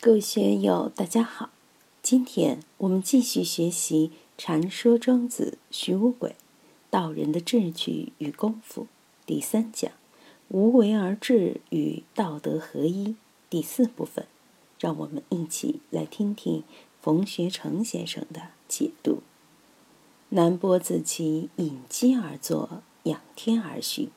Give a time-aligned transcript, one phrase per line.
[0.00, 1.50] 各位学友，大家好！
[2.02, 6.36] 今天我们继续学习《禅说庄子·徐无鬼
[6.88, 8.82] 道人的智趣与功夫》
[9.26, 9.90] 第三讲
[10.50, 13.16] “无为而治与道德合一”
[13.50, 14.28] 第四部分。
[14.78, 16.62] 让我们一起来听听
[17.02, 19.18] 冯学成先生的解读。
[20.28, 24.10] 南波子期隐机而坐，仰天而虚。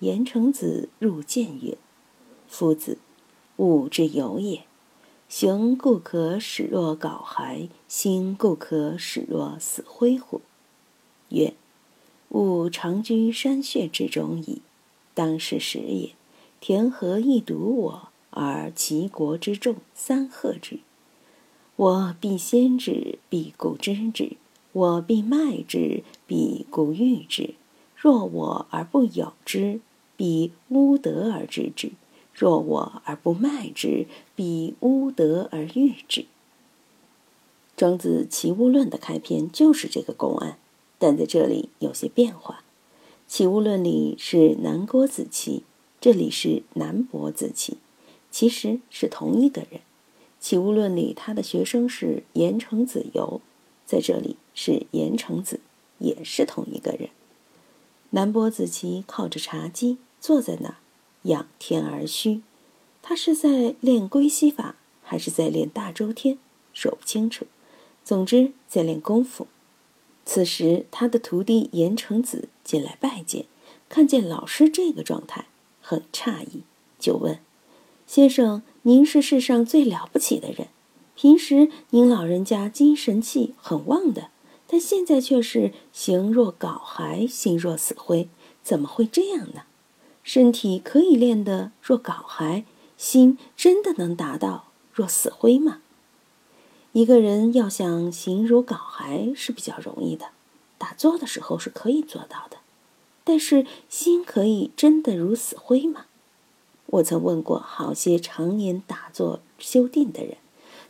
[0.00, 1.78] 言成子入见曰
[2.46, 2.98] ：“夫子，
[3.56, 4.64] 物之有也。”
[5.28, 10.40] 行故可使若槁骸，心故可使若死灰乎？
[11.30, 11.54] 曰：
[12.28, 14.62] 吾常居山穴之中矣。
[15.12, 16.10] 当是时也，
[16.60, 20.78] 田禾一独我，而齐国之众三贺之。
[21.76, 24.36] 我必先之，必固知之；
[24.72, 27.54] 我必卖之，必固欲之。
[27.96, 29.80] 若我而不有之，
[30.16, 31.92] 必污德而知之。
[32.34, 36.26] 若我而不卖之，必乌德而誉之。
[37.76, 40.58] 庄子《齐物论》的开篇就是这个公案，
[40.98, 42.64] 但在这里有些变化。
[43.32, 45.62] 《齐物论》里是南郭子期，
[46.00, 47.78] 这里是南伯子期，
[48.30, 49.80] 其实是同一个人。
[50.40, 53.40] 《齐物论》里他的学生是颜成子游，
[53.86, 55.60] 在这里是颜成子，
[55.98, 57.08] 也是同一个人。
[58.10, 60.76] 南伯子期靠着茶几坐在那儿。
[61.24, 62.40] 仰天而虚，
[63.02, 66.38] 他是在练归息法，还是在练大周天？
[66.72, 67.46] 说不清楚。
[68.04, 69.46] 总之，在练功夫。
[70.26, 73.46] 此时，他的徒弟严成子进来拜见，
[73.88, 75.46] 看见老师这个状态，
[75.80, 76.62] 很诧异，
[76.98, 77.38] 就问
[78.06, 80.68] ：“先生，您是世上最了不起的人，
[81.14, 84.30] 平时您老人家精神气很旺的，
[84.66, 88.28] 但现在却是形若槁骸，心若死灰，
[88.62, 89.62] 怎么会这样呢？”
[90.24, 92.64] 身体可以练得若槁骸，
[92.96, 95.80] 心真的能达到若死灰吗？
[96.92, 100.30] 一个人要想形如槁骸是比较容易的，
[100.78, 102.56] 打坐的时候是可以做到的。
[103.22, 106.06] 但是心可以真的如死灰吗？
[106.86, 110.38] 我曾问过好些常年打坐修定的人，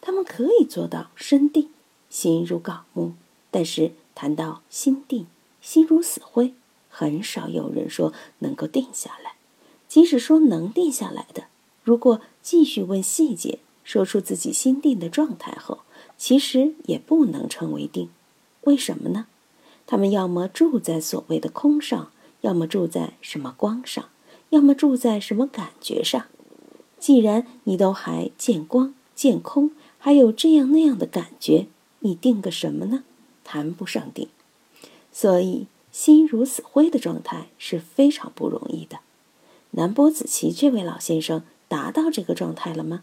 [0.00, 1.68] 他们可以做到身定，
[2.08, 3.12] 心如槁木，
[3.50, 5.26] 但是谈到心定，
[5.60, 6.54] 心如死灰。
[6.90, 9.36] 很少有人说能够定下来，
[9.88, 11.44] 即使说能定下来的，
[11.82, 15.78] 如果继续问细节，说出自己心定的状态后，
[16.18, 18.10] 其实也不能称为定。
[18.64, 19.26] 为什么呢？
[19.86, 22.10] 他们要么住在所谓的空上，
[22.42, 24.10] 要么住在什么光上，
[24.50, 26.26] 要么住在什么感觉上。
[26.98, 31.68] 既然你都还见光见空，还有这样那样的感觉，
[32.00, 33.04] 你定个什么呢？
[33.44, 34.28] 谈不上定。
[35.10, 35.66] 所以。
[35.92, 39.00] 心如死灰的状态是非常不容易的。
[39.72, 43.02] 南波子期这位老先生达到这个状态了吗？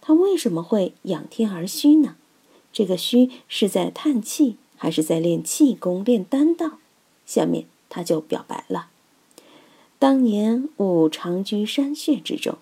[0.00, 2.16] 他为什么会仰天而虚呢？
[2.72, 6.78] 这个虚是在叹气，还是在练气功、练丹道？
[7.24, 8.88] 下面他就表白了：
[9.98, 12.58] 当年吾常居山穴之中，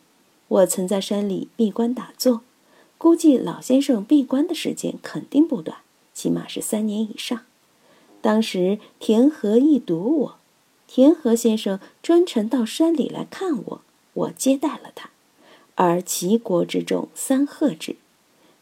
[0.49, 2.43] 我曾在山里闭关打坐。
[2.97, 5.79] 估计老先生闭关的时间肯定不短，
[6.15, 7.43] 起码是三年以上。
[8.25, 10.37] 当时田和一睹我，
[10.87, 13.81] 田和先生专程到山里来看我，
[14.15, 15.11] 我接待了他，
[15.75, 17.97] 而齐国之众三贺之。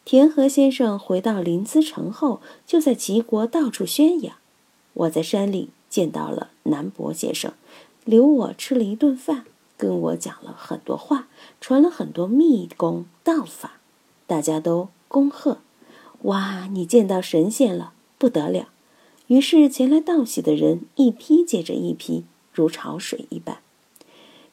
[0.03, 4.35] 田和先生回到临淄城后，就在齐国到处宣扬。
[4.95, 7.53] 我在山里见到了南伯先生，
[8.03, 9.45] 留我吃了一顿饭，
[9.77, 11.29] 跟我讲了很多话，
[11.61, 13.79] 传了很多秘功道法，
[14.27, 15.59] 大家都恭贺。
[16.23, 18.67] 哇，你见到神仙了，不得了！
[19.33, 22.23] 于是前来道喜的人一批接着一批，
[22.53, 23.63] 如潮水一般。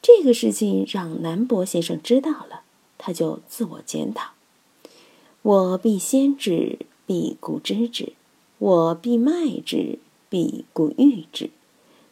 [0.00, 2.62] 这个事情让南博先生知道了，
[2.96, 4.30] 他就自我检讨：
[5.42, 8.14] 我必先知，必固知之；
[8.56, 9.98] 我必卖之，
[10.30, 11.50] 必固欲之。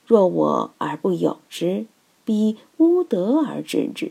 [0.04, 1.86] 若我而不有之，
[2.26, 4.10] 必无德而知之；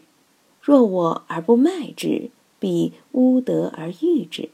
[0.59, 4.49] 若我而不卖之，必无德而欲之。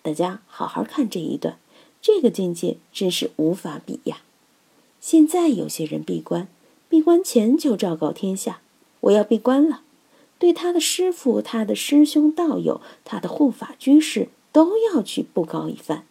[0.00, 1.58] 大家好好看这一段。
[2.02, 4.18] 这个境界真是无法比呀！
[5.00, 6.48] 现在有些人闭关，
[6.88, 8.60] 闭关前就昭告天下
[9.02, 9.82] ：“我要闭关了。”
[10.40, 16.04] 对他的师傅、他的师兄道友、他的护法居士都要去布告一番。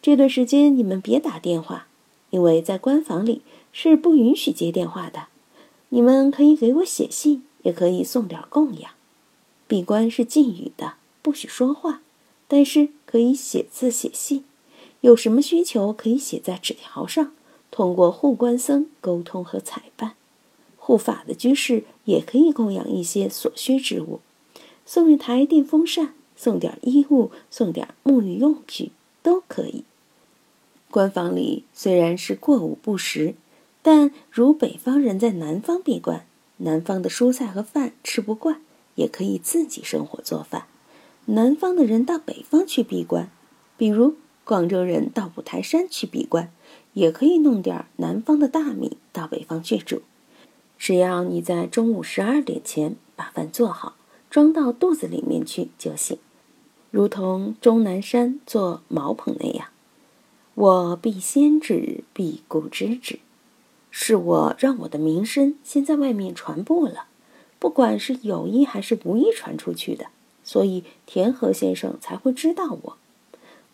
[0.00, 1.88] 这段时间你们别打电话，
[2.30, 3.42] 因为在官房里
[3.72, 5.26] 是不允许接电话的。
[5.88, 8.92] 你们可以给我写信，也可以送点供养。
[9.66, 12.02] 闭关是禁语的，不许说话，
[12.46, 14.44] 但是可以写字写信。
[15.02, 17.32] 有什么需求可以写在纸条上，
[17.70, 20.14] 通过护官僧沟通和采办。
[20.76, 24.20] 护法的居士也可以供养一些所需之物，
[24.86, 28.90] 送一台电风扇，送点衣物，送点沐浴用具
[29.22, 29.84] 都可以。
[30.90, 33.34] 官房里虽然是过午不食，
[33.82, 36.26] 但如北方人在南方闭关，
[36.58, 38.60] 南方的蔬菜和饭吃不惯，
[38.94, 40.66] 也可以自己生火做饭。
[41.26, 43.30] 南方的人到北方去闭关，
[43.76, 46.50] 比如广州人到五台山去闭关，
[46.94, 50.02] 也可以弄点南方的大米到北方去煮。
[50.78, 53.94] 只要你在中午十二点前把饭做好，
[54.28, 56.18] 装到肚子里面去就行，
[56.90, 59.68] 如同钟南山做茅棚那样。
[60.54, 63.20] 我必先知，必固知之，
[63.90, 67.04] 是我让我的名声先在外面传播了，
[67.60, 70.06] 不管是有意还是无意传出去的。
[70.44, 72.96] 所以田和先生才会知道我。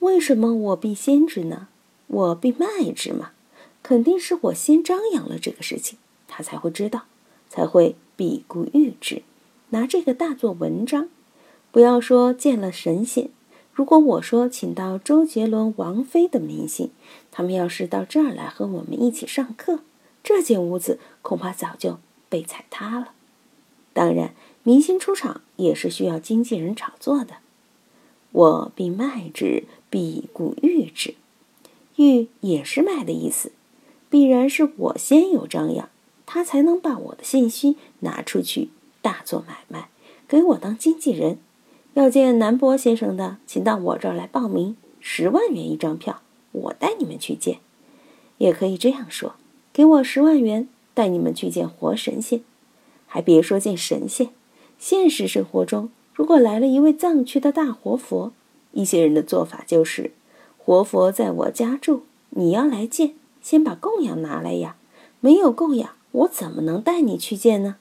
[0.01, 1.69] 为什么我必先知呢？
[2.07, 3.33] 我必卖之嘛，
[3.83, 7.05] 肯定是我先张扬了这个事情，他才会知道，
[7.49, 9.23] 才会必固预之，
[9.71, 11.09] 拿这个大做文章。
[11.71, 13.31] 不要说见了神仙，
[13.73, 16.91] 如果我说请到周杰伦、王菲等明星，
[17.31, 19.81] 他们要是到这儿来和我们一起上课，
[20.23, 21.99] 这间屋子恐怕早就
[22.29, 23.13] 被踩塌了。
[23.93, 24.35] 当然。
[24.65, 27.37] 明星出场也是需要经纪人炒作的，
[28.33, 31.15] 我必卖之，必固预之，
[31.97, 33.53] 预也是卖的意思，
[34.11, 35.89] 必然是我先有张扬，
[36.27, 38.69] 他才能把我的信息拿出去
[39.03, 39.89] 大做买卖，
[40.27, 41.39] 给我当经纪人。
[41.95, 47.59] 要见南波先生的，请到我这儿来报名，十万元一张票，我带你们去见。
[48.37, 49.35] 也可以这样说，
[49.73, 52.43] 给我十万元，带你们去见活神仙，
[53.07, 54.29] 还别说见神仙。
[54.79, 58.33] 现实生活中，如果来了一位藏区的大活佛，
[58.73, 60.13] 一些人的做法就是：
[60.57, 64.77] 活佛在我家住，你要来见，先把供养拿来呀。
[65.21, 67.77] 没有供养，我怎么能带你去见呢？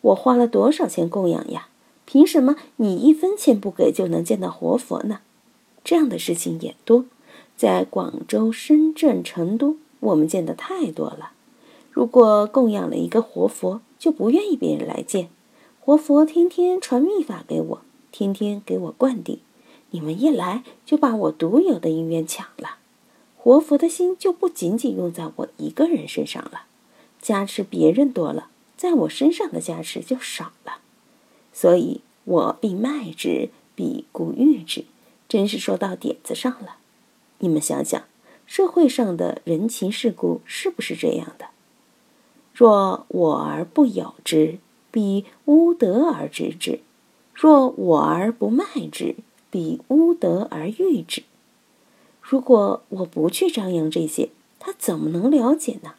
[0.00, 1.68] 我花了多少钱供养呀？
[2.04, 5.20] 凭什么你一分钱不给就能见到活佛呢？
[5.84, 7.06] 这样的事情也多，
[7.56, 11.32] 在广州、深圳、成都，我们见的太多了。
[11.90, 15.28] 如果供养了一个活佛，就不愿意别人来见。
[15.80, 17.80] 活佛天天传秘法给我，
[18.10, 19.38] 天天给我灌顶，
[19.92, 22.76] 你们一来就把我独有的姻缘抢了。
[23.36, 26.66] 活佛的心就不仅仅用在我一个人身上了，
[27.20, 30.80] 加持别人多了，在我身上的加持就少了。
[31.52, 34.84] 所以我必卖之，必固欲之，
[35.28, 36.76] 真是说到点子上了。
[37.38, 38.02] 你们想想，
[38.46, 41.46] 社会上的人情世故是不是这样的？
[42.52, 44.58] 若我而不有之。
[44.92, 46.80] 必无得而知之，
[47.32, 49.16] 若我而不卖之，
[49.52, 51.22] 必无德而誉之。
[52.22, 55.94] 如果我不去张扬这些，他怎么能了解呢？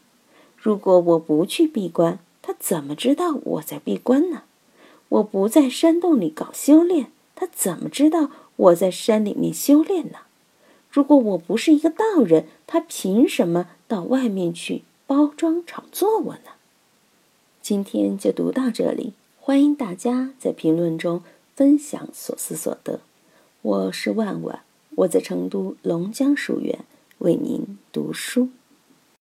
[0.58, 4.42] 如果我不去闭关，他怎么知道我在闭关呢？
[5.10, 10.20] 我不在山洞里搞修炼，他怎么知道我在山里面修炼呢？
[10.90, 16.52] 如果我不是一个道人，他凭什么到外面去包装炒作我呢？
[17.62, 21.22] 今天就读到这里，欢迎大家在评论中
[21.56, 23.02] 分享所思所得。
[23.64, 24.60] 我是万万，
[24.96, 26.80] 我在成都龙江书院
[27.20, 28.50] 为您读书。